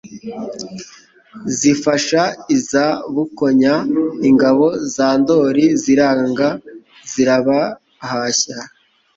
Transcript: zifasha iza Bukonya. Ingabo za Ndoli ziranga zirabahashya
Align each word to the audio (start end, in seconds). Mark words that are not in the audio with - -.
zifasha 1.57 2.21
iza 2.57 2.85
Bukonya. 3.13 3.73
Ingabo 4.29 4.65
za 4.93 5.07
Ndoli 5.19 5.65
ziranga 5.83 6.47
zirabahashya 7.11 8.57